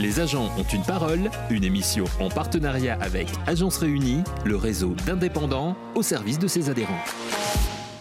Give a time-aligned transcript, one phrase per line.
[0.00, 5.76] Les agents ont une parole, une émission en partenariat avec Agence Réunie, le réseau d'indépendants
[5.94, 7.04] au service de ses adhérents.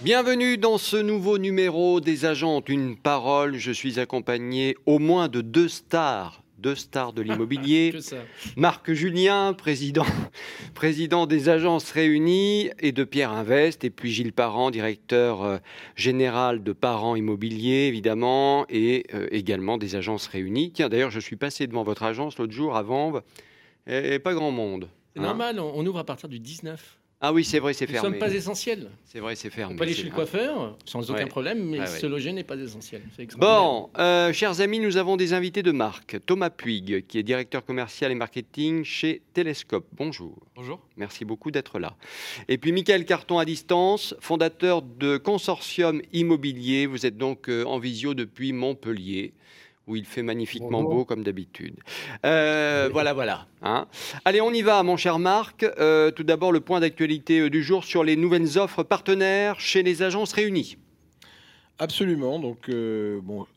[0.01, 3.57] Bienvenue dans ce nouveau numéro des agents ont une parole.
[3.57, 7.93] Je suis accompagné au moins de deux stars deux stars de l'immobilier.
[8.55, 10.05] Marc Julien, président,
[10.73, 15.57] président des agences réunies, et de Pierre Invest, et puis Gilles Parent, directeur euh,
[15.95, 20.71] général de Parents Immobilier, évidemment, et euh, également des agences réunies.
[20.71, 23.21] Tiens, d'ailleurs, je suis passé devant votre agence l'autre jour à Vanves,
[23.88, 24.89] et, pas grand monde.
[25.16, 26.98] C'est normal, on ouvre à partir du 19.
[27.22, 28.08] Ah oui, c'est vrai, c'est fermé.
[28.08, 28.90] Nous ne sommes pas essentiels.
[29.04, 29.73] C'est vrai, c'est fermé.
[29.73, 33.02] On peut aller chez le coiffeur sans aucun problème, mais se loger n'est pas essentiel.
[33.38, 36.18] Bon, euh, chers amis, nous avons des invités de marque.
[36.26, 39.86] Thomas Puig, qui est directeur commercial et marketing chez Telescope.
[39.98, 40.34] Bonjour.
[40.55, 40.80] Bonjour.
[40.95, 41.98] Merci beaucoup d'être là.
[42.48, 46.86] Et puis Michael Carton à distance, fondateur de Consortium Immobilier.
[46.86, 49.34] Vous êtes donc euh, en visio depuis Montpellier
[49.89, 51.75] où il fait magnifiquement beau comme d'habitude.
[52.25, 53.47] Euh, voilà, voilà.
[53.61, 53.88] Hein.
[54.23, 55.64] Allez, on y va, mon cher Marc.
[55.64, 59.83] Euh, tout d'abord, le point d'actualité euh, du jour sur les nouvelles offres partenaires chez
[59.83, 60.77] les agences réunies.
[61.80, 62.39] Absolument.
[62.39, 63.47] Donc, bon,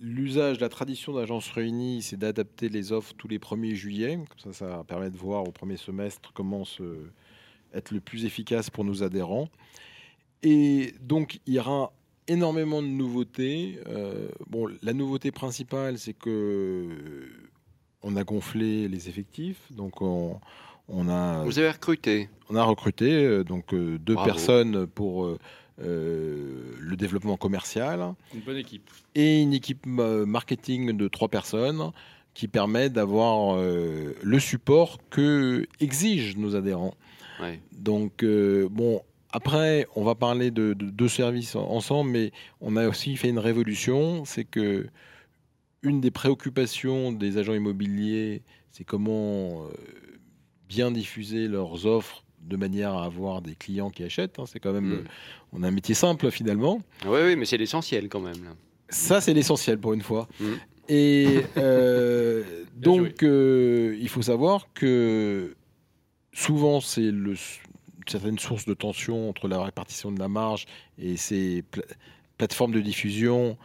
[0.00, 4.16] l'usage, la tradition d'agences réunies, c'est d'adapter les offres tous les 1er juillet.
[4.16, 6.84] Comme ça, ça permet de voir au premier semestre comment se,
[7.74, 9.48] être le plus efficace pour nos adhérents.
[10.42, 11.92] Et donc, il y aura
[12.28, 13.78] énormément de nouveautés.
[13.86, 16.88] Euh, bon, la nouveauté principale, c'est que
[18.02, 20.38] on a gonflé les effectifs, donc on,
[21.08, 21.42] a.
[21.44, 22.28] Vous avez recruté.
[22.48, 25.36] On a recruté euh, donc euh, deux personnes pour
[25.78, 28.14] le développement commercial.
[28.34, 28.90] Une bonne équipe.
[29.14, 31.90] Et une équipe marketing de trois personnes
[32.34, 36.94] qui permet d'avoir le support que exigent nos adhérents.
[37.72, 39.02] Donc bon,
[39.36, 44.24] après, on va parler de deux services ensemble, mais on a aussi fait une révolution.
[44.24, 44.86] C'est que
[45.82, 49.68] une des préoccupations des agents immobiliers, c'est comment euh,
[50.70, 54.38] bien diffuser leurs offres de manière à avoir des clients qui achètent.
[54.38, 54.44] Hein.
[54.46, 55.04] C'est quand même, mm.
[55.52, 56.80] on a un métier simple finalement.
[57.04, 58.54] Oui, oui, mais c'est l'essentiel quand même.
[58.88, 60.28] Ça, c'est l'essentiel pour une fois.
[60.40, 60.44] Mm.
[60.88, 62.42] Et euh,
[62.74, 65.54] donc, euh, il faut savoir que
[66.32, 67.34] souvent, c'est le,
[68.10, 70.66] certaines sources de tension entre la répartition de la marge
[70.98, 71.64] et ces
[72.38, 73.56] plateformes de diffusion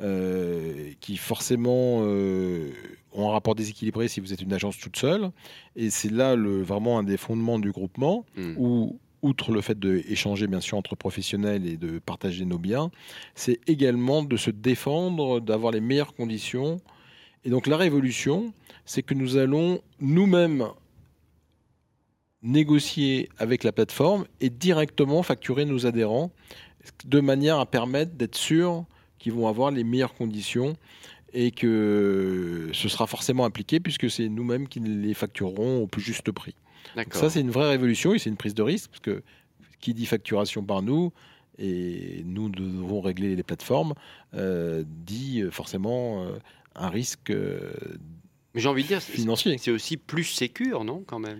[0.00, 2.72] euh, qui forcément euh,
[3.12, 5.30] ont un rapport déséquilibré si vous êtes une agence toute seule.
[5.76, 8.54] Et c'est là le, vraiment un des fondements du groupement hmm.
[8.56, 12.90] où outre le fait d'échanger bien sûr entre professionnels et de partager nos biens,
[13.34, 16.80] c'est également de se défendre, d'avoir les meilleures conditions.
[17.44, 18.54] Et donc la révolution,
[18.86, 20.68] c'est que nous allons nous-mêmes
[22.42, 26.30] négocier avec la plateforme et directement facturer nos adhérents
[27.04, 28.84] de manière à permettre d'être sûr
[29.18, 30.76] qu'ils vont avoir les meilleures conditions
[31.32, 36.32] et que ce sera forcément appliqué puisque c'est nous-mêmes qui les facturerons au plus juste
[36.32, 36.54] prix.
[37.12, 39.22] ça, c'est une vraie révolution et c'est une prise de risque parce que
[39.80, 41.12] qui dit facturation par nous
[41.58, 43.94] et nous devons régler les plateformes
[44.34, 46.38] euh, dit forcément euh,
[46.74, 47.72] un risque euh,
[48.54, 49.58] j'ai envie de dire, financier.
[49.58, 51.38] C'est aussi plus sécure, non, quand même?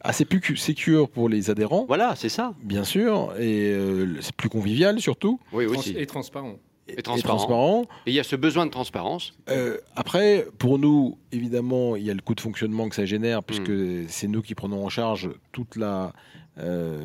[0.00, 1.84] Ah, c'est plus secure pour les adhérents.
[1.88, 2.54] Voilà, c'est ça.
[2.62, 5.40] Bien sûr, et euh, c'est plus convivial surtout.
[5.52, 5.94] Oui, aussi.
[5.96, 6.56] Et transparent.
[6.86, 7.82] Et transparent.
[8.06, 9.34] Et il y a ce besoin de transparence.
[9.50, 13.42] Euh, après, pour nous, évidemment, il y a le coût de fonctionnement que ça génère,
[13.42, 14.06] puisque hmm.
[14.08, 16.12] c'est nous qui prenons en charge toute la
[16.58, 16.98] euh,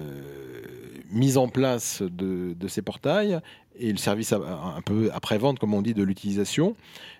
[1.11, 3.39] mise en place de, ces portails
[3.77, 6.75] et le service un peu après-vente, comme on dit, de l'utilisation.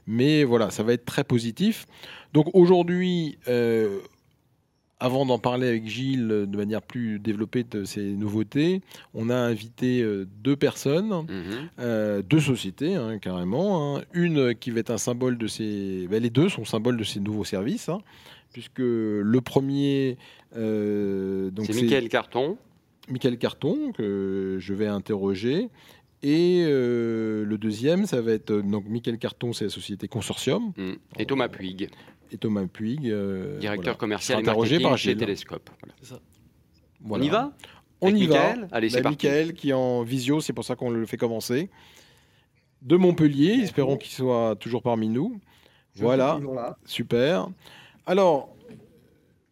[0.07, 1.85] Mais voilà, ça va être très positif.
[2.31, 3.39] Donc aujourd'hui,
[5.03, 8.80] avant d'en parler avec Gilles de manière plus développée de ces nouveautés,
[9.14, 11.69] on a invité euh, deux personnes, mhm.
[11.80, 13.97] euh, deux sociétés hein, carrément.
[13.97, 14.03] Hein.
[14.13, 16.08] Une qui va être un symbole de ces...
[16.09, 18.00] Ben, les deux sont symboles de ces nouveaux services, hein,
[18.53, 20.18] puisque le premier...
[20.56, 22.58] Euh, c'est Michael Carton.
[23.09, 25.68] Michael Carton, que je vais interroger.
[26.25, 30.72] Et le deuxième, ça va être donc Michael Carton, c'est la société Consortium.
[30.78, 30.94] Mm.
[31.19, 31.90] Et Thomas Puig
[32.33, 33.09] et Thomas Puig.
[33.09, 35.69] Euh, Directeur commercial et marketing par chez Télescope.
[37.09, 37.53] On y va
[38.01, 38.56] On y va.
[38.71, 39.27] Allez, c'est bah, parti.
[39.27, 41.69] Michael qui est en visio, c'est pour ça qu'on le fait commencer.
[42.81, 45.39] De Montpellier, espérons qu'il soit toujours parmi nous.
[45.95, 46.39] voilà,
[46.85, 47.47] super.
[48.06, 48.53] Alors,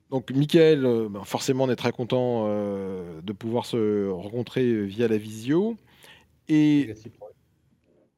[0.10, 5.08] donc Michael, euh, bah, forcément, on est très content euh, de pouvoir se rencontrer via
[5.08, 5.78] la visio.
[6.50, 6.94] Et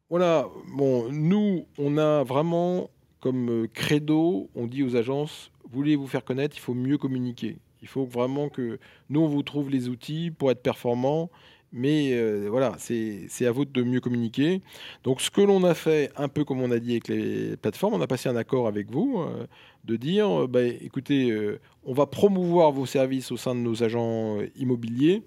[0.09, 2.89] voilà, bon, nous, on a vraiment
[3.23, 7.55] comme euh, credo, on dit aux agences, voulez vous faire connaître, il faut mieux communiquer.
[7.81, 8.79] Il faut vraiment que
[9.09, 11.29] nous, on vous trouve les outils pour être performants
[11.75, 14.61] mais euh, voilà, c'est à vous de mieux communiquer.
[15.03, 17.95] Donc ce que l'on a fait, un peu comme on a dit avec les plateformes,
[17.95, 19.47] on a passé un accord avec vous euh,
[19.85, 21.35] de dire, bah, écoutez,
[21.83, 25.23] on va promouvoir vos services au sein de nos agents immobiliers.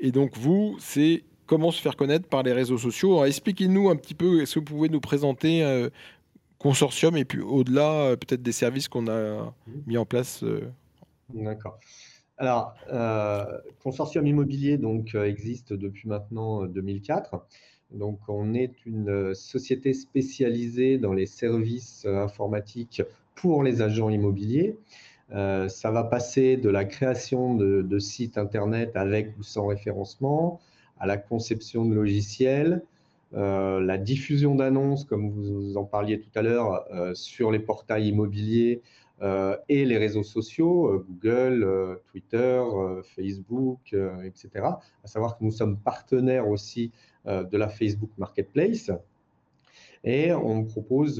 [0.00, 3.22] Et donc vous, c'est comment se faire connaître par les réseaux sociaux.
[3.24, 5.62] Expliquez-nous un petit peu, est-ce que vous pouvez nous présenter
[6.64, 9.54] consortium et puis au-delà, peut-être des services qu'on a
[9.86, 10.42] mis en place
[11.32, 11.78] D'accord.
[12.36, 13.44] Alors, euh,
[13.82, 17.34] Consortium Immobilier donc, euh, existe depuis maintenant 2004.
[17.34, 17.38] Euh,
[17.92, 23.02] donc, on est une société spécialisée dans les services informatiques
[23.36, 24.76] pour les agents immobiliers.
[25.30, 30.60] ça va passer de la création de, sites Internet avec ou sans référencement
[30.98, 32.82] à la conception de logiciels,
[33.34, 38.80] la diffusion d'annonces, comme vous en parliez tout à l'heure, sur les portails immobiliers
[39.22, 42.62] euh, et les réseaux sociaux, euh, Google, euh, Twitter,
[43.14, 43.94] Facebook,
[44.24, 44.50] etc.
[45.02, 46.92] À savoir que nous sommes partenaires aussi
[47.26, 48.90] de la Facebook Marketplace.
[50.02, 51.16] Et on propose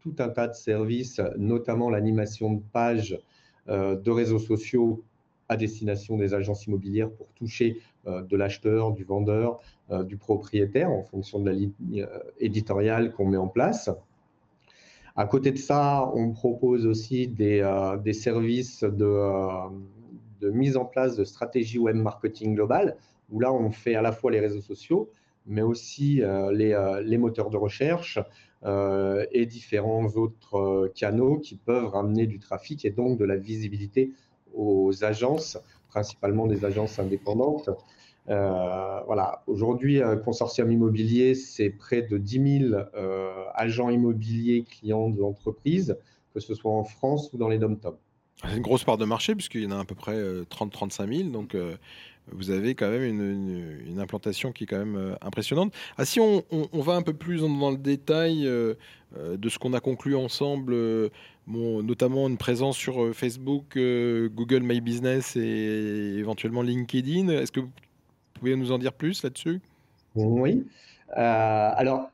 [0.00, 3.20] tout un tas de services, notamment l'animation de pages
[3.68, 5.04] de réseaux sociaux
[5.50, 9.60] à destination des agences immobilières pour toucher de l'acheteur, du vendeur,
[10.04, 12.06] du propriétaire en fonction de la ligne
[12.38, 13.90] éditoriale qu'on met en place.
[15.18, 18.90] À côté de ça, on propose aussi des, euh, services euh,
[20.40, 22.98] de, mise en place de stratégie web marketing globale,
[23.32, 25.08] où là, on fait à la fois les réseaux sociaux,
[25.46, 28.18] mais aussi euh, les, moteurs de recherche
[29.32, 34.10] et différents autres canaux qui peuvent ramener du trafic et donc de la visibilité
[34.54, 35.56] aux agences,
[35.88, 37.70] principalement des agences indépendantes,
[38.28, 45.10] euh, voilà, aujourd'hui, euh, Consortium Immobilier, c'est près de 10 000 euh, agents immobiliers clients
[45.10, 45.96] de l'entreprise,
[46.34, 47.78] que ce soit en France ou dans les dom
[48.44, 51.30] C'est une grosse part de marché, puisqu'il y en a à peu près 30-35 000.
[51.30, 51.56] Donc,
[52.32, 55.72] vous avez quand même une, implantation qui est quand même impressionnante.
[55.96, 56.42] Ah, si on,
[56.72, 60.76] va un peu plus dans, le détail de ce qu'on a conclu ensemble,
[61.46, 67.70] notamment une présence sur Facebook, Google My Business et éventuellement LinkedIn, est-ce que vous
[68.34, 69.60] pouvez nous en dire plus là-dessus?
[70.14, 70.66] Oui.
[71.16, 72.10] Euh, alors,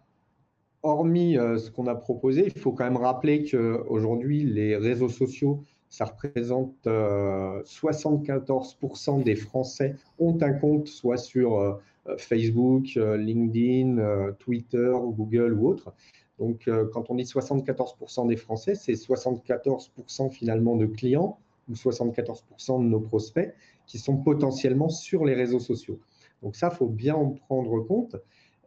[0.82, 5.64] hormis euh, ce qu'on a proposé, il faut quand même rappeler qu'aujourd'hui, les réseaux sociaux,
[5.92, 11.78] ça représente 74% euh, des Français ont un compte soit sur
[12.16, 15.92] Facebook, LinkedIn, Twitter, Google ou autre.
[16.40, 22.88] Donc, quand on dit 74% des Français, c'est 74% finalement de clients ou 74% de
[22.88, 23.54] nos prospects
[23.86, 26.00] qui sont potentiellement sur les réseaux sociaux.
[26.42, 28.16] Donc ça, il faut bien en prendre compte,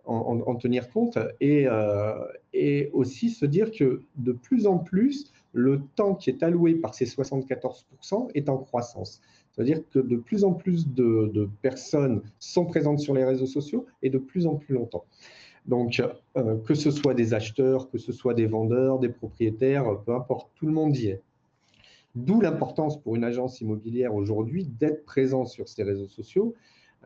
[0.06, 6.16] en, tenir compte euh, et, aussi se dire que de plus en plus, le temps
[6.16, 9.22] qui est alloué par ces 74% est en croissance.
[9.52, 14.10] C'est-à-dire que de plus en plus de, personnes sont présentes sur les réseaux sociaux et
[14.10, 15.06] de plus en plus longtemps.
[15.66, 16.02] Donc,
[16.36, 20.52] euh, que ce soit des acheteurs, que ce soit des vendeurs, des propriétaires, peu importe,
[20.56, 21.22] tout le monde y est.
[22.16, 26.54] D'où l'importance pour une agence immobilière aujourd'hui d'être présent sur ces réseaux sociaux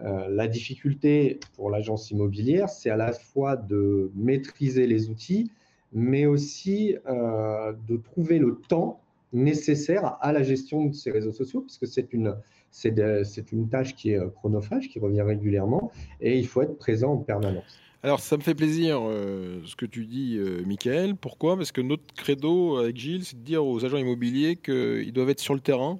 [0.01, 5.51] euh, la difficulté pour l'agence immobilière, c'est à la fois de maîtriser les outils,
[5.93, 9.01] mais aussi euh, de trouver le temps
[9.33, 12.35] nécessaire à la gestion de ces réseaux sociaux, puisque c'est une,
[12.71, 17.17] c'est, une tâche qui est chronophage, qui revient régulièrement, et il faut être présent en
[17.17, 17.79] permanence.
[18.01, 21.15] Alors, ça me fait plaisir euh, ce que tu dis, euh, Michael.
[21.15, 21.57] Pourquoi?
[21.57, 25.41] Parce que notre credo avec Gilles, c'est de dire aux agents immobiliers qu'ils doivent être
[25.41, 25.99] sur le terrain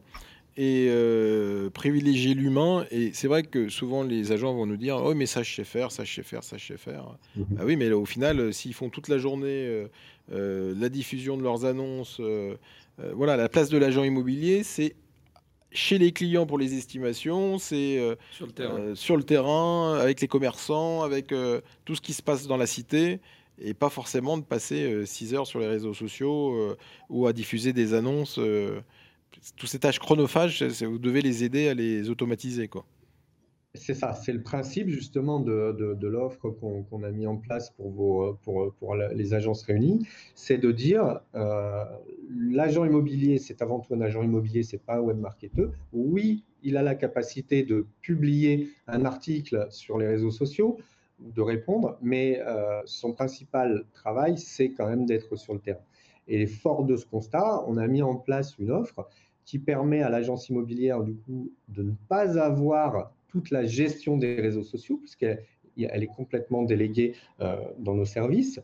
[0.59, 2.85] et euh, privilégier l'humain.
[2.91, 5.63] Et c'est vrai que souvent les agents vont nous dire Oh, mais ça je sais
[5.63, 7.15] faire, ça je sais faire, ça je sais faire.
[7.37, 9.87] Bah oui, mais au final, euh, s'ils font toute la journée
[10.33, 12.21] euh, la diffusion de leurs annonces,
[13.13, 14.95] voilà, la place de l'agent immobilier, c'est
[15.71, 17.97] chez les clients pour les estimations, c'est
[18.31, 18.47] sur,
[18.95, 21.33] sur, le terrain, avec les commerçants, avec
[21.85, 23.21] tout ce qui se passe dans la cité
[23.61, 26.75] et pas forcément de passer 6 heures sur les réseaux sociaux
[27.09, 28.39] ou à diffuser des annonces
[29.55, 32.67] tous ces tâches chronophages, vous devez les aider à les automatiser.
[32.67, 32.85] quoi.
[33.75, 37.91] C'est ça, c'est le principe justement de, de, l'offre qu'on a mis en place pour,
[37.91, 41.85] vos, pour, pour les agences réunies, c'est de dire euh,
[42.51, 45.71] l'agent immobilier, c'est avant tout un agent immobilier, c'est pas un web marketeur.
[45.93, 50.79] Oui, il a la capacité de publier un article sur les réseaux sociaux,
[51.19, 55.83] de répondre, mais euh, son principal travail, c'est quand même d'être sur le terrain.
[56.29, 59.07] Et fort de ce constat, on a mis en place une offre
[59.45, 64.35] qui permet à l'agence immobilière du coup de ne pas avoir toute la gestion des
[64.35, 65.43] réseaux sociaux puisqu'elle
[65.77, 68.59] elle est complètement déléguée euh, dans nos services.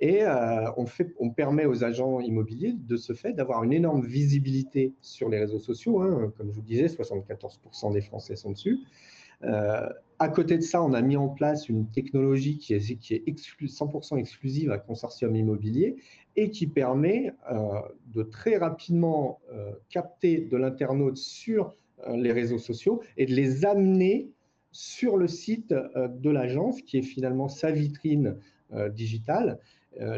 [0.00, 4.06] Et euh, on, fait, on, permet aux agents immobiliers de ce fait d'avoir une énorme
[4.06, 6.00] visibilité sur les réseaux sociaux.
[6.02, 6.32] Hein.
[6.36, 8.78] Comme je vous disais, 74% des Français sont dessus.
[9.40, 14.70] à côté de ça, on a mis en place une technologie qui est 100% exclusive
[14.70, 15.96] à Consortium Immobilier
[16.38, 17.32] et qui permet
[18.14, 19.40] de très rapidement
[19.88, 21.74] capter de l'internaute sur
[22.14, 24.30] les réseaux sociaux et de les amener
[24.70, 28.36] sur le site de l'agence, qui est finalement sa vitrine
[28.94, 29.58] digitale.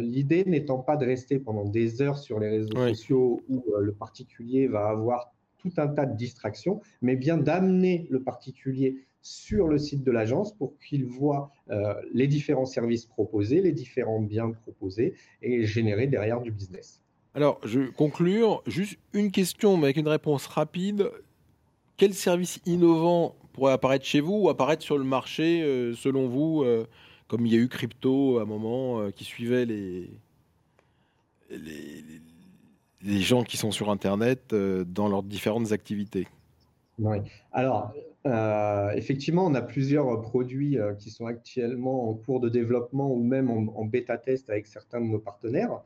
[0.00, 4.66] L'idée n'étant pas de rester pendant des heures sur les réseaux sociaux où le particulier
[4.66, 10.02] va avoir tout un tas de distractions, mais bien d'amener le particulier sur le site
[10.02, 15.66] de l'agence pour qu'il voit euh, les différents services proposés, les différents biens proposés et
[15.66, 17.02] générer derrière du business.
[17.34, 21.10] Alors, je conclure, juste une question, mais avec une réponse rapide.
[21.96, 26.62] Quel service innovant pourrait apparaître chez vous ou apparaître sur le marché, euh, selon vous,
[26.62, 26.86] euh,
[27.28, 30.10] comme il y a eu crypto à un moment qui suivait les,
[31.50, 32.04] les,
[33.02, 36.26] les, gens qui sont sur Internet dans leurs différentes activités?
[36.98, 37.18] Oui.
[37.52, 37.94] Alors,
[38.26, 43.22] euh, effectivement, on a plusieurs produits euh, qui sont actuellement en cours de développement ou
[43.22, 45.80] même en, bêta-test avec certains de nos partenaires.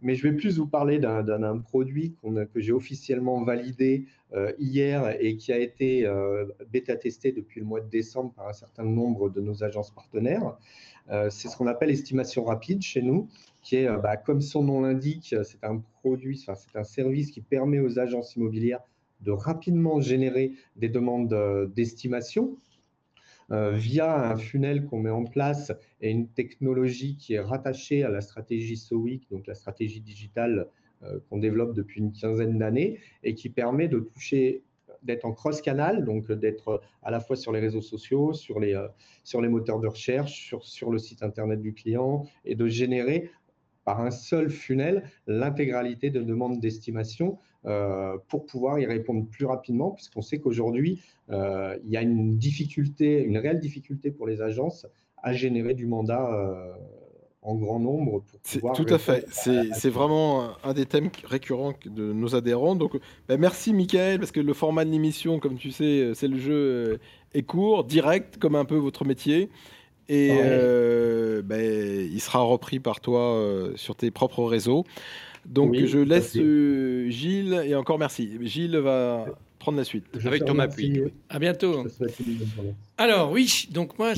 [0.00, 2.16] Mais je vais plus vous parler d'un produit
[2.52, 6.10] que j'ai officiellement validé euh, hier et qui a été
[6.72, 10.58] bêta-testé depuis le mois de décembre par un certain nombre de nos agences partenaires.
[11.30, 13.28] c'est ce qu'on appelle estimation rapide chez nous,
[13.62, 17.78] qui est, bah, comme son nom l'indique, c'est un produit, c'est un service qui permet
[17.78, 18.80] aux agences immobilières
[19.22, 22.56] de rapidement générer des demandes euh, d'estimation
[23.50, 28.08] euh, via un funnel qu'on met en place et une technologie qui est rattachée à
[28.08, 30.68] la stratégie SOIC, donc la stratégie digitale
[31.02, 34.62] euh, qu'on développe depuis une quinzaine d'années et qui permet de toucher
[35.02, 38.80] d'être en cross-canal, donc d'être à la fois sur les réseaux sociaux, sur les,
[39.24, 43.32] sur moteurs de recherche, sur, sur le site internet du client et de générer
[43.84, 47.38] par un seul funnel l'intégralité de demandes d'estimation
[48.28, 51.00] pour pouvoir y répondre plus rapidement, puisqu'on sait qu'aujourd'hui,
[51.30, 54.86] euh, il y a une difficulté, une réelle difficulté pour les agences
[55.22, 56.72] à générer du mandat euh,
[57.42, 58.74] en grand nombre pour pouvoir.
[58.74, 59.24] Tout à fait.
[59.28, 62.74] C'est vraiment un des thèmes récurrents de nos adhérents.
[62.74, 66.38] Donc, ben, merci Michael, parce que le format de l'émission, comme tu sais, c'est le
[66.38, 66.98] jeu
[67.34, 69.48] est court, direct, comme un peu votre métier.
[70.08, 70.30] Et
[71.44, 71.60] ben,
[72.12, 74.84] il sera repris par toi sur tes propres réseaux.
[75.46, 78.38] Donc je laisse euh, Gilles et encore merci.
[78.42, 79.26] Gilles va
[79.58, 80.06] prendre la suite.
[80.24, 81.86] Avec Thomas puis À bientôt.
[82.96, 84.12] Alors oui, donc moi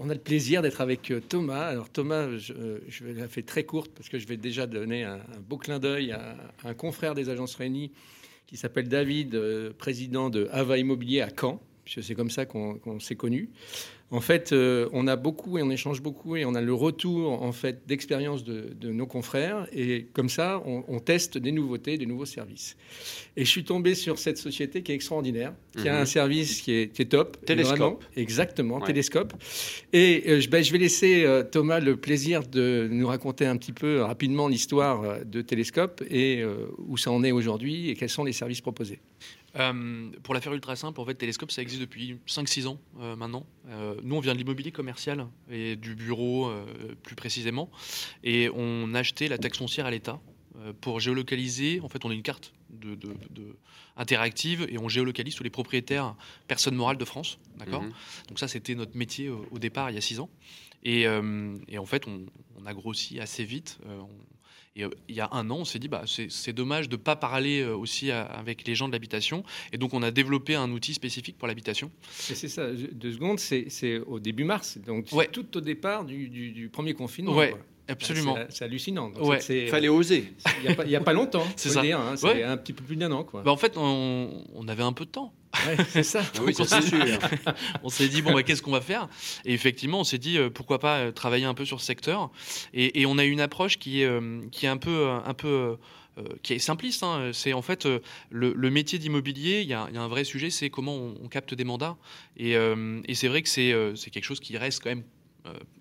[0.00, 1.66] on a le plaisir d'être avec euh, Thomas.
[1.66, 5.04] Alors Thomas, je, euh, vais la faire très courte parce que je vais déjà donner
[5.04, 7.92] un, beau clin d'œil à, un confrère des agences réunies
[8.46, 9.36] qui s'appelle David,
[9.76, 11.60] président de Ava Immobilier à Caen.
[11.84, 13.50] C'est comme ça qu'on s'est connus.
[14.12, 17.42] En fait, euh, on a beaucoup et on échange beaucoup et on a le retour
[17.42, 22.24] en fait d'expérience de, nos confrères et comme ça, on, teste des nouveautés, des nouveaux
[22.24, 22.76] services.
[23.36, 26.02] Et je suis tombé sur cette société qui est extraordinaire, qui a mhm.
[26.02, 27.44] un service qui est, top.
[27.44, 28.04] Télescope.
[28.16, 29.32] exactement, télescope.
[29.92, 33.72] Et euh, ben, je vais laisser euh, Thomas le plaisir de nous raconter un petit
[33.72, 36.44] peu rapidement l'histoire de Télescope et
[36.78, 39.00] où ça en est aujourd'hui et quels sont les services proposés.
[39.58, 43.16] Euh, pour la faire ultra simple, en fait, Télescope, ça existe depuis 5-6 ans euh,
[43.16, 43.46] maintenant.
[43.68, 46.50] Euh, nous, on vient de l'immobilier commercial et du bureau
[47.02, 47.70] plus précisément.
[48.22, 50.20] Et on a acheté la taxe foncière à l'État
[50.80, 51.80] pour géolocaliser.
[51.82, 52.98] En fait, on a une carte de,
[53.96, 56.14] interactive et on géolocalise tous les propriétaires
[56.48, 57.38] personnes morales de France.
[57.56, 57.92] D'accord mhm.
[58.28, 60.30] Donc, ça, c'était notre métier au, départ, il y a 6 ans.
[60.82, 62.26] Et, en fait, on,
[62.60, 63.78] on, a grossi assez vite.
[64.76, 67.00] Et euh, il y a un an, on s'est dit, bah, c'est dommage de ne
[67.00, 69.42] pas parler euh, aussi avec les gens de l'habitation.
[69.72, 71.90] Et donc, on a développé un outil spécifique pour l'habitation.
[72.10, 74.78] C'est ça, deux secondes, c'est au début mars.
[74.86, 77.34] Donc, c'est tout au départ du, premier confinement.
[77.34, 77.54] Ouais.
[77.88, 78.36] Absolument.
[78.48, 79.12] C'est hallucinant.
[79.48, 80.32] Il fallait oser.
[80.64, 81.82] Il n'y a, pas longtemps, c'est ça.
[81.82, 83.24] Hein, c'est un petit peu plus d'un an.
[83.24, 83.42] Quoi.
[83.42, 85.32] Bah, en fait, on, on, avait un peu de temps.
[85.88, 86.22] C'est ça.
[86.44, 86.98] oui, c'est sûr.
[87.82, 89.08] on s'est dit, bon, bah, qu'est-ce qu'on va faire?
[89.44, 92.30] Et effectivement, on s'est dit, euh, pourquoi pas euh, travailler un peu sur ce secteur.
[92.74, 95.08] Et, et on a une approche qui est, euh, qui est un peu.
[95.08, 95.76] Un peu
[96.42, 97.02] qui est simpliste.
[97.02, 97.32] Hein.
[97.34, 97.84] C'est en fait
[98.30, 99.60] le, le métier d'immobilier.
[99.60, 101.98] Il y, y, a un vrai sujet, c'est comment on, on, capte des mandats.
[102.38, 105.04] Et, et c'est vrai que c'est quelque chose qui reste quand même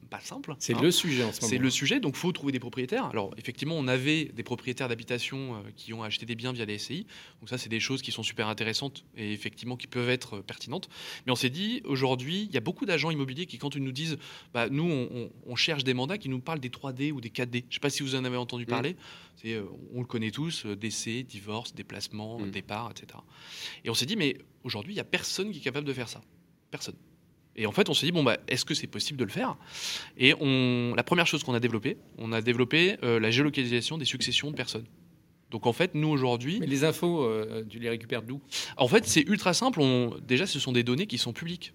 [0.06, 0.56] pas simple.
[0.60, 0.80] C'est hein.
[0.82, 1.50] le sujet en ce moment.
[1.50, 3.06] C'est le sujet, donc faut trouver des propriétaires.
[3.06, 6.78] Alors effectivement, on avait des propriétaires d'habitation euh, qui ont acheté des biens via des
[6.78, 7.06] SCI,
[7.40, 10.42] donc ça c'est des choses qui sont super intéressantes et effectivement qui peuvent être euh,
[10.42, 10.90] pertinentes.
[11.26, 13.92] Mais on s'est dit aujourd'hui, il y a beaucoup d'agents immobiliers qui quand ils nous
[13.92, 14.18] disent,
[14.54, 17.62] bah, nous on, cherche des mandats qui nous parlent des 3D ou des 4D.
[17.62, 18.98] Je ne sais pas si vous en avez entendu parler.
[19.38, 22.52] C'est, euh, on le connaît tous, décès, divorce, déplacement, mm.
[22.52, 23.20] départ, etc.
[23.84, 26.10] Et on s'est dit, mais aujourd'hui, il n'y a personne qui est capable de faire
[26.10, 26.22] ça.
[26.72, 26.96] Personne.
[27.56, 29.56] Et en fait, on s'est dit, bon, bah, est-ce que c'est possible de le faire?
[30.18, 34.06] Et on, la première chose qu'on a développée, on a développé euh, la géolocalisation des
[34.06, 34.86] successions de personnes.
[35.52, 36.60] Donc en fait, nous aujourd'hui.
[36.60, 38.42] Mais les infos, euh, tu les récupères d'où?
[38.78, 39.80] En fait, c'est ultra simple.
[39.80, 41.74] On, déjà, ce sont des données qui sont publiques.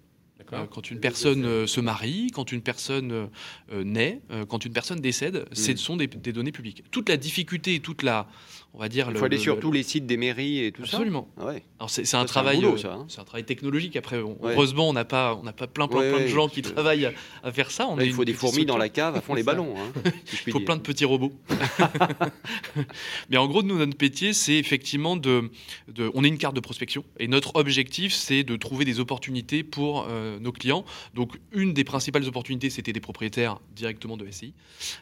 [0.69, 3.29] quand une personne se marie, quand une personne
[3.71, 5.55] naît, quand une personne décède, mmh.
[5.55, 6.83] ce sont des, des, données publiques.
[6.91, 8.27] Toute la difficulté, toute la,
[8.73, 9.07] on va dire.
[9.09, 10.97] Il faut aller sur tous les sites des mairies et tout ça.
[10.97, 11.27] Absolument.
[11.37, 13.05] Ah c'est un travail, euh, hein.
[13.07, 13.95] c'est un travail technologique.
[13.95, 17.11] Après, heureusement, on n'a pas, on n'a pas plein, plein, de gens qui travaillent
[17.43, 17.87] à, faire ça.
[17.87, 19.75] On il faut des fourmis dans la cave à fond les ballons.
[19.77, 20.11] Hein,
[20.47, 21.33] il faut plein de petits robots.
[23.29, 25.49] Mais en gros, nous, notre métier, c'est effectivement de,
[25.87, 29.63] de, on est une carte de prospection et notre objectif, c'est de trouver des opportunités
[29.63, 30.85] pour euh, nos clients.
[31.13, 34.53] Donc, une des principales opportunités, c'était des propriétaires directement de SCI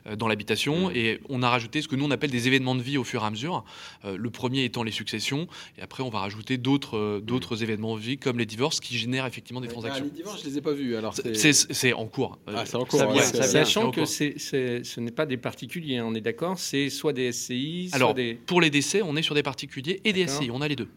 [0.08, 0.96] euh, dans l'habitation, mmh.
[0.96, 3.24] et on a rajouté ce que nous on appelle des événements de vie au fur
[3.24, 3.59] et à mesure.
[4.06, 5.48] Euh, le premier étant les successions,
[5.78, 8.98] et après on va rajouter d'autres euh, d'autres événements de vie comme les divorces qui
[8.98, 10.06] génèrent effectivement des transactions.
[10.06, 10.96] les divorces, je les ai pas vus.
[10.96, 12.38] Alors c'est en cours.
[12.48, 13.00] Ah, c'est en cours.
[13.22, 16.58] Sachant que ce n'est pas des particuliers, hein, on est d'accord.
[16.58, 18.34] C'est soit des SCI, alors des...
[18.34, 20.50] pour les décès, on est sur des particuliers et des SCI.
[20.52, 20.88] On a les deux.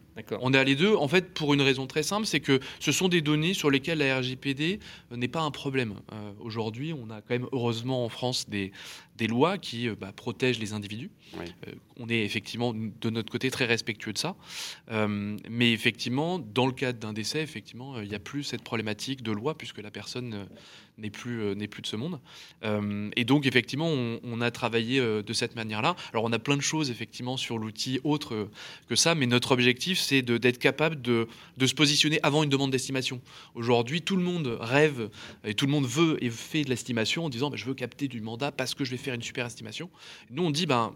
[0.41, 0.95] On a les deux.
[0.95, 3.99] En fait, pour une raison très simple, c'est que ce sont des données sur lesquelles
[3.99, 4.79] la RGPD
[5.11, 5.95] euh, n'est pas un problème.
[6.39, 8.71] Aujourd'hui, on a quand même heureusement en France des,
[9.17, 11.11] des lois qui bah, protègent les individus.
[11.97, 14.35] on est effectivement de notre côté très respectueux de ça.
[14.91, 18.63] Euh, mais effectivement, dans le cadre d'un décès, effectivement, euh, il n'y a plus cette
[18.63, 20.45] problématique de loi puisque la personne euh,
[20.97, 22.19] n'est plus, n'est plus de ce monde.
[23.15, 25.95] et donc, effectivement, on, a travaillé de cette manière-là.
[26.11, 28.49] Alors, on a plein de choses, effectivement, sur l'outil autre
[28.87, 32.71] que ça, mais notre objectif, c'est d'être capable de, de, se positionner avant une demande
[32.71, 33.21] d'estimation.
[33.55, 35.09] Aujourd'hui, tout le monde rêve
[35.43, 38.07] et tout le monde veut et fait de l'estimation en disant bah, je veux capter
[38.07, 39.89] du mandat parce que je vais faire une super estimation.
[40.29, 40.93] Nous, on dit ben,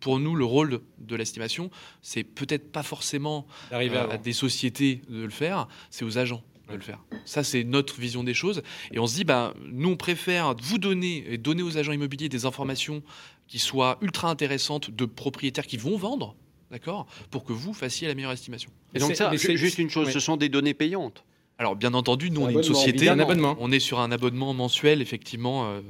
[0.00, 1.70] pour nous, le rôle de l'estimation,
[2.02, 6.74] c'est peut-être pas forcément euh, à des sociétés de le faire, c'est aux agents de
[6.74, 6.98] le faire.
[7.24, 8.62] Ça, c'est notre vision des choses.
[8.92, 12.28] Et on se dit, bah, nous, on préfère vous donner et donner aux agents immobiliers
[12.28, 13.02] des informations
[13.46, 16.34] qui soient ultra intéressantes de propriétaires qui vont vendre,
[16.70, 18.70] d'accord, pour que vous fassissiez la meilleure estimation.
[18.94, 21.24] Et donc ça, juste une chose, ce sont des données payantes.
[21.58, 25.66] Alors bien entendu, nous on est une société, on est sur un abonnement mensuel effectivement
[25.66, 25.80] euh,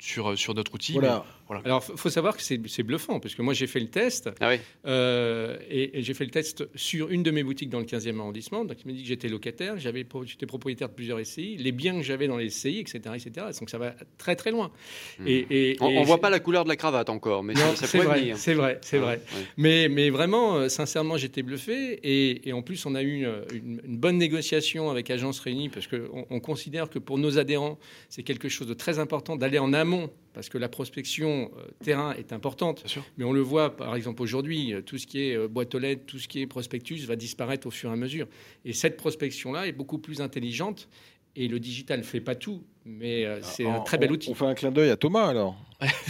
[0.00, 0.94] sur, sur notre outil.
[0.94, 1.24] Voilà.
[1.64, 4.30] Alors, il faut savoir que c'est bluffant, parce que moi, j'ai fait le test.
[4.40, 4.52] Ah
[4.86, 8.64] euh, et, j'ai fait le test sur une de mes boutiques dans le 15e arrondissement.
[8.64, 12.02] Donc, il m'a dit que j'étais locataire, j'étais propriétaire de plusieurs SCI, les biens que
[12.02, 13.46] j'avais dans les SCI, etc., etc.
[13.58, 14.70] Donc, ça va très, très loin.
[15.18, 15.24] Hmm.
[15.26, 18.32] Et, on ne voit pas la couleur de la cravate encore, mais ça, c'est vrai,
[18.36, 19.20] C'est vrai, c'est vrai.
[19.56, 22.00] Mais, mais vraiment, euh, sincèrement, j'étais bluffé.
[22.02, 26.40] Et, en plus, on a eu une, bonne négociation avec Agence Réunie, parce qu'on on
[26.40, 30.48] considère que pour nos adhérents, c'est quelque chose de très important d'aller en amont parce
[30.48, 32.84] que la prospection euh, terrain est importante.
[33.16, 35.78] Mais on le voit, par exemple, aujourd'hui, euh, tout ce qui est euh, boîte aux
[35.78, 38.26] lettres, tout ce qui est prospectus va disparaître au fur et à mesure.
[38.64, 40.88] Et cette prospection-là est beaucoup plus intelligente.
[41.34, 44.28] Et le digital ne fait pas tout, mais c'est un très bel outil.
[44.28, 45.56] On fait un clin d'œil à Thomas alors.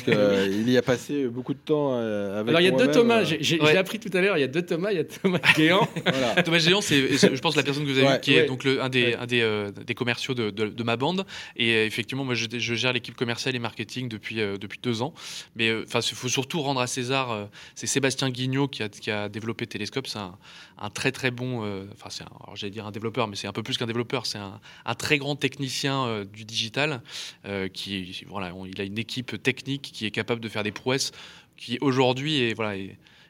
[0.08, 2.48] Euh, il y a passé beaucoup de temps euh, avec.
[2.50, 3.22] Alors il y a deux Thomas.
[3.22, 4.36] Euh, j'ai appris tout à l'heure.
[4.36, 4.90] Il y a deux Thomas.
[4.90, 5.88] Il y a Thomas Géant.
[6.44, 8.88] Thomas Géant, c'est je pense la personne que vous avez qui est donc le, un
[8.88, 11.24] des un des, des commerciaux de, de, ma bande.
[11.56, 15.14] Et effectivement, moi je, je gère l'équipe commerciale et marketing depuis depuis deux ans.
[15.56, 17.48] Mais enfin, il faut surtout rendre à César.
[17.74, 20.06] c'est Sébastien Guignot qui a qui a développé Télescope.
[20.06, 20.36] C'est un,
[20.78, 21.60] un, très très bon.
[21.92, 24.26] Enfin, c'est j'allais dire un développeur, mais c'est un peu plus qu'un développeur.
[24.26, 27.02] C'est un, un, très grand technicien du digital
[27.72, 31.12] qui voilà, il a une équipe technique qui est capable de faire des prouesses
[31.56, 32.80] qui aujourd'hui est voilà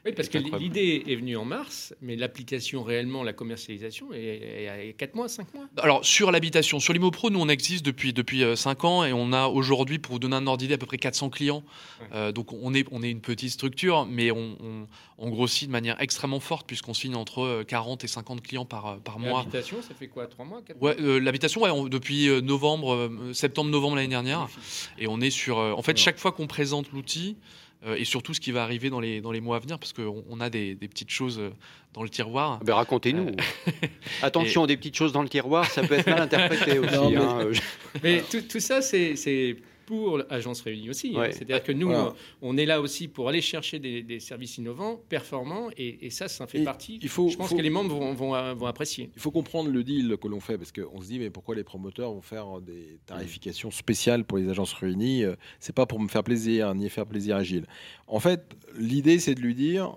[0.05, 4.91] oui, parce que l'idée est venue en mars, mais l'application réellement, la commercialisation, est, à
[4.91, 5.65] 4 mois, 5 mois?
[5.77, 9.31] Alors, sur l'habitation, sur l'ImoPro, nous, on existe depuis, depuis 5 euh, ans et on
[9.31, 11.63] a aujourd'hui, pour vous donner un ordre d'idée, à peu près 400 clients.
[12.13, 14.87] Euh, donc, on est, on est une petite structure, mais on,
[15.17, 18.99] on, grossit de manière extrêmement forte puisqu'on signe entre 40 euh, et 50 clients par,
[18.99, 19.39] par mois.
[19.39, 24.49] L'habitation, ça fait quoi 3 mois 4 ouais, L'habitation, ouais, depuis novembre, septembre-novembre l'année dernière.
[24.97, 25.57] Et on est sur.
[25.57, 27.37] en fait, chaque fois qu'on présente l'outil,
[27.97, 30.23] et surtout ce qui va arriver dans les, dans les mois à venir, parce qu'on
[30.29, 31.49] on a des, des, petites choses euh,
[31.93, 32.59] dans le tiroir.
[32.61, 33.27] Ah ben, racontez-nous.
[33.27, 33.71] Euh,
[34.21, 36.97] Attention, des petites choses dans le tiroir, ça peut être mal interprété aussi.
[36.97, 37.51] mais, hein,
[38.03, 41.13] mais tout, tout, ça, c'est pour l'agence réunie aussi.
[41.15, 41.29] Hein.
[41.31, 41.91] C'est-à-dire que nous,
[42.41, 46.47] on est là aussi pour aller chercher des, services innovants, performants, et, ça, ça en
[46.47, 46.99] fait partie.
[47.01, 49.09] Il faut, je pense que les membres vont, vont, vont, apprécier.
[49.15, 51.63] Il faut comprendre le deal que l'on fait, parce qu'on se dit, mais pourquoi les
[51.63, 55.23] promoteurs vont faire des tarifications spéciales pour les agences réunies
[55.59, 57.67] C'est pas pour me faire plaisir, ni faire plaisir à Gilles.
[58.07, 59.95] En fait, l'idée, c'est de lui dire,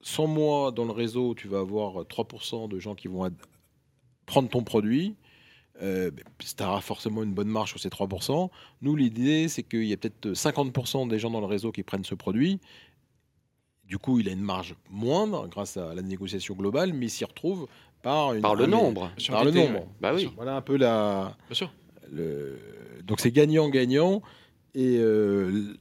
[0.00, 3.30] sans moi, dans le réseau, tu vas avoir 3% de gens qui vont
[4.26, 5.16] prendre ton produit
[5.80, 8.50] euh, tu auras forcément une bonne marge sur ces 3%.
[8.82, 12.04] Nous, l'idée, c'est qu'il y a peut-être 50% des gens dans le réseau qui prennent
[12.04, 12.60] ce produit.
[13.84, 17.24] Du coup, il a une marge moindre grâce à la négociation globale, mais il s'y
[17.24, 17.66] retrouve
[18.02, 19.10] par, par le nombre.
[19.28, 19.86] Par le nombre.
[20.00, 20.30] Bah oui.
[20.36, 21.36] Voilà un peu la.
[21.48, 21.72] Bien sûr.
[22.10, 22.58] Le...
[23.04, 24.22] Donc c'est gagnant-gagnant.
[24.74, 25.74] Et euh,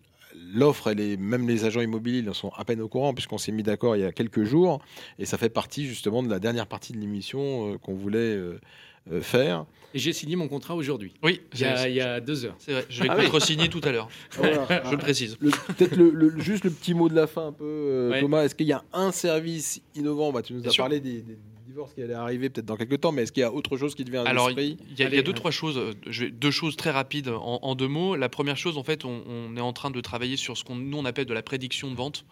[0.53, 3.37] l'offre, elle est, même les agents immobiliers ils en sont à peine au courant, puisqu'on
[3.37, 4.81] s'est mis d'accord il y a quelques jours.
[5.17, 8.37] Et ça fait partie justement de la dernière partie de l'émission euh, qu'on voulait
[9.21, 9.65] faire.
[9.93, 11.13] Et j'ai signé mon contrat aujourd'hui.
[11.21, 12.55] Oui, il y, a, il y, a, deux heures.
[12.59, 12.85] C'est vrai.
[12.89, 14.07] Je vais ah contre-signer tout à l'heure.
[14.31, 15.35] je le précise.
[15.35, 18.43] Peut-être le, juste le petit mot de la fin un peu, Thomas.
[18.43, 20.31] Est-ce qu'il y a un service innovant?
[20.31, 21.25] Bah, Tu nous as parlé des
[21.71, 23.95] divorce qui allait arriver peut-être dans quelques temps, mais est-ce qu'il y a autre chose
[23.95, 27.29] qui devient Alors, il y, a deux, trois choses, je vais, deux choses très rapides
[27.29, 28.15] en, deux mots.
[28.15, 30.97] La première chose, en fait, on, est en train de travailler sur ce qu'on nous
[30.97, 32.25] on appelle de la prédiction de vente.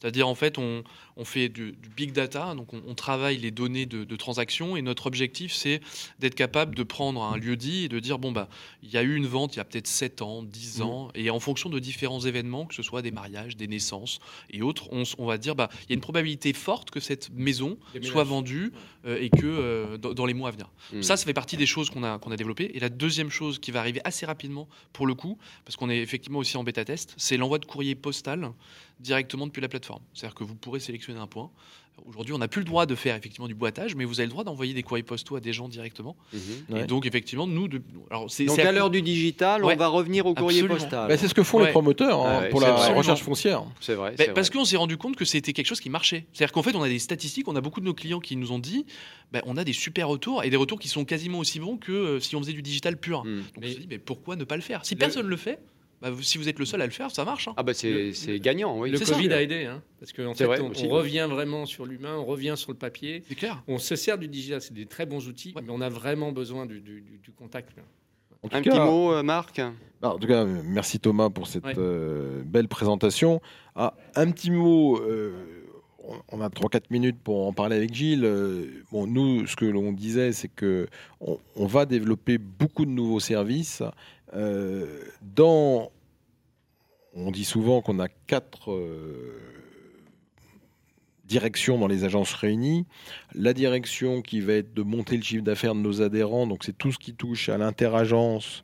[0.00, 0.82] C'est-à-dire, en fait, on,
[1.16, 5.06] on fait du, big data, donc on, travaille les données de, de transactions, et notre
[5.06, 5.80] objectif, c'est
[6.18, 8.48] d'être capable de prendre un lieu dit et de dire, bon, bah,
[8.82, 10.82] il y a eu une vente il y a peut-être 7 ans, 10 mmh.
[10.82, 14.18] ans, et en fonction de différents événements, que ce soit des mariages, des naissances
[14.50, 17.30] et autres, on, on va dire, bah, il y a une probabilité forte que cette
[17.32, 18.72] maison soit vendue
[19.04, 20.70] et que euh, dans, les mois à venir.
[20.92, 21.02] Hmm.
[21.02, 22.70] Ça, ça fait partie des choses qu'on a, qu'on a développées.
[22.74, 25.98] Et la deuxième chose qui va arriver assez rapidement, pour le coup, parce qu'on est
[25.98, 28.52] effectivement aussi en bêta test, c'est l'envoi de courrier postal
[29.00, 30.02] directement depuis la plateforme.
[30.14, 31.50] C'est-à-dire que vous pourrez sélectionner un point,
[32.04, 34.30] Aujourd'hui, on n'a plus le droit de faire effectivement du boîtage, mais vous avez le
[34.30, 36.16] droit d'envoyer des courriers postaux à des gens directement.
[36.32, 36.76] Mhm.
[36.76, 37.68] Et donc, effectivement, nous.
[37.68, 37.82] De...
[38.10, 41.08] Alors, c'est, donc, à l'heure du digital, on va revenir au courrier postal.
[41.08, 43.64] Bah, c'est ce que font les promoteurs hein, pour la recherche foncière.
[43.80, 44.14] C'est vrai.
[44.18, 46.26] Bah, parce qu'on s'est rendu compte que c'était quelque chose qui marchait.
[46.32, 48.52] C'est-à-dire qu'en fait, on a des statistiques, on a beaucoup de nos clients qui nous
[48.52, 48.86] ont dit
[49.32, 51.92] bah, on a des super retours et des retours qui sont quasiment aussi bons que
[51.92, 53.24] euh, si on faisait du digital pur.
[53.24, 53.42] Hmm.
[53.54, 54.84] Donc, on s'est dit mais pourquoi ne pas le faire?
[54.84, 55.58] Si personne ne le fait,
[56.02, 57.48] bah, si vous êtes le seul à le faire, ça marche.
[57.48, 57.54] Hein.
[57.56, 58.90] Ah bah c'est gagnant, oui.
[58.90, 62.54] Le Covid a aidé, hein, parce qu'en fait, on, revient vraiment sur l'humain, on revient
[62.56, 63.22] sur le papier.
[63.28, 63.62] C'est clair.
[63.66, 66.66] On se sert du digital, c'est des très bons outils, mais on a vraiment besoin
[66.66, 66.82] du,
[67.36, 67.70] contact.
[68.52, 69.60] Un petit mot, euh, Marc?
[70.00, 73.40] bah, En tout cas, merci Thomas pour cette euh, belle présentation.
[73.74, 75.32] Ah, un petit mot, euh,
[76.28, 78.28] on a 3-4 minutes pour en parler avec Gilles.
[78.92, 80.86] bon, nous, ce que l'on disait, c'est que
[81.20, 83.90] on, va développer beaucoup de nouveaux services euh,
[85.22, 85.90] dans,
[87.14, 89.40] on dit souvent qu'on a quatre euh,
[91.24, 92.86] directions dans les agences réunies.
[93.34, 96.76] La direction qui va être de monter le chiffre d'affaires de nos adhérents, donc c'est
[96.76, 98.62] tout ce qui touche à l'interagence,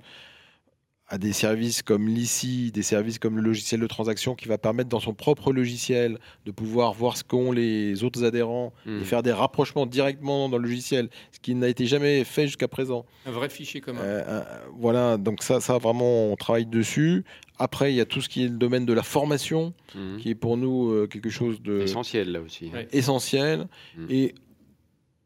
[1.12, 4.88] à des services comme l'ICI, des services comme le logiciel de transaction qui va permettre
[4.88, 9.04] dans son propre logiciel de pouvoir voir ce qu'ont les autres adhérents et hmm.
[9.04, 13.04] faire des rapprochements directement dans le logiciel, ce qui n'a été jamais fait jusqu'à présent.
[13.26, 14.00] Un vrai fichier commun.
[14.00, 14.42] Euh,
[14.78, 17.24] voilà, donc ça, ça vraiment, on travaille dessus.
[17.58, 20.16] Après, il y a tout ce qui est le domaine de la formation, hmm.
[20.16, 21.82] qui est pour nous euh, quelque chose de...
[21.82, 22.72] Essentiel là aussi.
[22.90, 23.68] Essentiel.
[23.98, 24.06] Hmm.
[24.08, 24.34] Et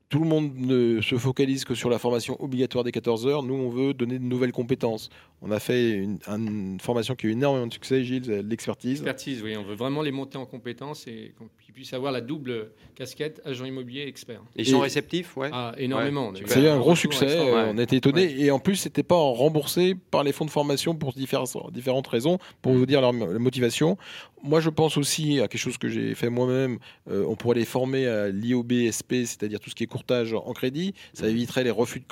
[0.09, 3.43] tout le monde ne se focalise que sur la formation obligatoire des 14 heures.
[3.43, 5.11] Nous, on veut donner de nouvelles compétences.
[5.43, 8.93] On a fait une, formation qui a eu énormément de succès, Gilles, l'expertise.
[8.93, 9.57] L'expertise, oui.
[9.57, 13.65] On veut vraiment les monter en compétences et qu'ils puissent avoir la double casquette agent
[13.65, 14.43] immobilier expert.
[14.57, 15.51] ils sont réceptifs, ouais.
[15.53, 16.33] Ah, énormément.
[16.47, 17.39] C'est eu un gros succès.
[17.39, 18.35] On était étonnés.
[18.41, 22.39] Et en plus, c'était pas remboursé par les fonds de formation pour différentes raisons.
[22.63, 23.99] Pour vous dire leur motivation,
[24.43, 26.79] moi, je pense aussi à quelque chose que j'ai fait moi-même.
[27.11, 30.95] Euh, on pourrait les former à l'IOBSP, c'est-à-dire tout ce qui est courtage en crédit.
[31.15, 31.31] Ça mmh.
[31.31, 32.03] éviterait les refus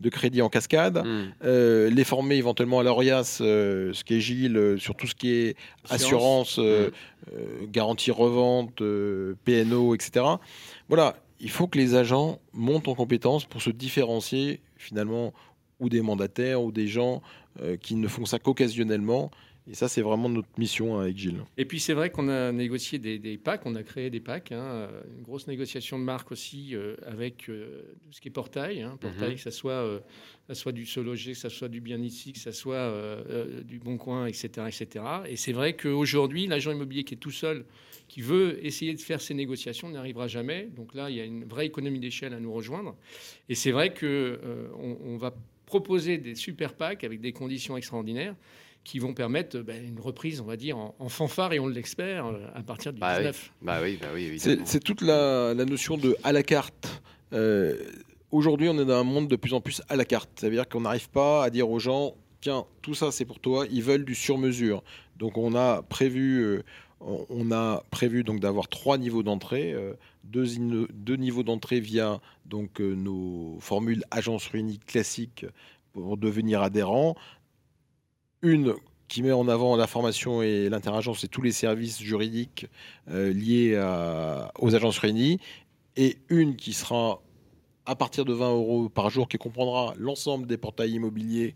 [0.00, 1.02] de, crédit en cascade.
[1.44, 5.30] Euh, les former éventuellement à l'ORIAS, euh, ce qui est Gilles, sur tout ce qui
[5.32, 5.56] est
[5.88, 7.66] assurance, mmh.
[7.66, 8.82] garantie revente,
[9.44, 10.26] PNO, etc.
[10.88, 15.32] Voilà, il faut que les agents montent en compétences pour se différencier finalement
[15.78, 17.22] ou des mandataires ou des gens
[17.80, 19.30] qui ne font ça qu'occasionnellement
[19.70, 21.44] et ça, c'est vraiment notre mission hein, avec Gilles.
[21.56, 24.88] Et puis, c'est vrai qu'on a négocié des, packs, on a créé des packs, hein,
[25.16, 28.82] une grosse négociation de marque aussi euh, avec euh, ce qui est portail.
[28.82, 29.34] Hein, portail, mhm.
[29.36, 30.00] que ça soit, euh,
[30.48, 32.92] ça soit du Sologer, que ça soit du Bien ici, que ça soit
[33.62, 34.48] du Bon Coin, etc.
[34.66, 35.04] etc.
[35.28, 37.64] Et c'est vrai qu'aujourd'hui, l'agent immobilier qui est tout seul,
[38.08, 40.68] qui veut essayer de faire ces négociations, n'arrivera jamais.
[40.74, 42.96] Donc là, il y a une vraie économie d'échelle à nous rejoindre.
[43.48, 45.32] Et c'est vrai qu'on on va
[45.64, 48.34] proposer des super packs avec des conditions extraordinaires
[48.84, 52.38] qui vont permettre ben, une reprise, on va dire, en, fanfare et on l'espère euh,
[52.54, 53.52] à partir du 19.
[53.62, 57.02] Bah oui, bah oui, c'est toute la, notion de à la carte.
[57.32, 57.76] Euh,
[58.30, 60.30] aujourd'hui, on est dans un monde de plus en plus à la carte.
[60.36, 63.38] Ça veut dire qu'on n'arrive pas à dire aux gens, tiens, tout ça c'est pour
[63.38, 63.66] toi.
[63.70, 64.82] Ils veulent du sur-mesure.
[65.18, 66.62] Donc on a prévu, euh,
[67.00, 69.74] on a prévu donc d'avoir trois niveaux d'entrée.
[70.24, 70.46] deux,
[70.92, 75.44] deux, niveaux d'entrée via donc nos formules agence réunie classiques
[75.92, 77.16] pour devenir adhérent,
[78.42, 78.74] une
[79.08, 82.66] qui met en avant la formation et l'interagence et tous les services juridiques
[83.10, 83.76] euh, liés
[84.60, 85.40] aux agences réunies,
[85.96, 87.20] et une qui sera
[87.86, 91.54] à partir de 20 euros par jour, qui comprendra l'ensemble des portails immobiliers,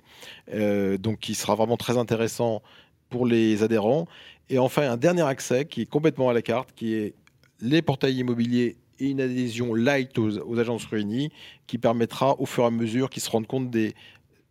[0.53, 2.61] euh, donc qui sera vraiment très intéressant
[3.09, 4.09] pour les adhérents.
[4.51, 7.15] Et enfin, un dernier accès qui est complètement à la carte, qui est
[7.61, 11.31] les portails immobiliers et une adhésion light aux, aux agences réunies,
[11.69, 13.95] qui permettra au fur et à mesure qu'ils se rendent compte des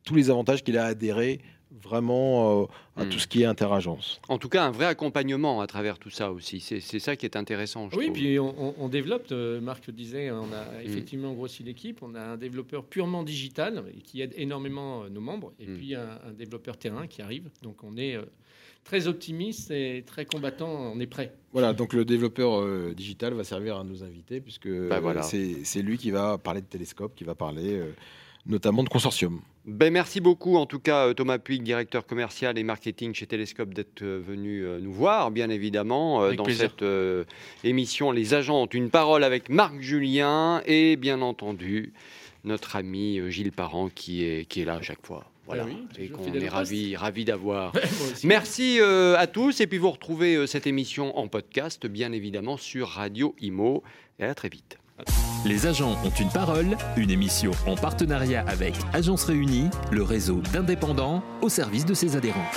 [0.06, 1.40] tous les avantages qu'il a adhéré
[1.82, 3.20] vraiment à tout hmm.
[3.20, 4.22] ce qui est interagence.
[4.28, 6.60] En tout cas, un vrai accompagnement à travers tout ça aussi.
[6.60, 7.90] C'est ça qui est intéressant.
[7.96, 9.32] oui, puis on, développe,
[9.62, 10.86] Marc le disait, on a hmm.
[10.86, 12.02] effectivement grossi l'équipe.
[12.02, 16.32] On a un développeur purement digital qui aide énormément nos membres, et puis un, un,
[16.32, 17.50] développeur terrain qui arrive.
[17.62, 18.18] Donc on est
[18.84, 21.34] très optimiste et très combattant, on est prêt.
[21.52, 25.98] Voilà, donc le développeur euh, digital va servir à nos invités, puisque bah, c'est lui
[25.98, 27.94] qui va parler de télescope, qui va parler euh,
[28.46, 29.42] notamment de consortium.
[29.66, 33.74] Ben, merci beaucoup en tout cas euh, Thomas Puig, directeur commercial et marketing chez Télescope,
[33.74, 36.84] d'être venu nous voir, bien évidemment, dans cette
[37.64, 38.12] émission.
[38.12, 41.94] Les agents ont une parole avec Marc Julien et bien entendu
[42.44, 45.26] notre ami Gilles Parent qui est, qui est là à chaque fois.
[45.46, 45.66] Voilà,
[45.98, 47.74] eh et qu'on est ravi, ravi d'avoir.
[48.24, 52.56] Merci euh, à tous, et puis vous retrouvez euh, cette émission en podcast, bien évidemment,
[52.56, 53.84] sur Radio Imo.
[54.20, 54.78] Et à très vite.
[55.46, 61.22] Les agents ont une parole, une émission en partenariat avec Agence Réunie, le réseau d'indépendants
[61.42, 62.50] au service de ses adhérents.